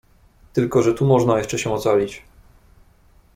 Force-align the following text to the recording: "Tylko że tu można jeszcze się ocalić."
"Tylko 0.53 0.83
że 0.83 0.93
tu 0.93 1.05
można 1.05 1.37
jeszcze 1.37 1.59
się 1.59 1.71
ocalić." 1.73 2.23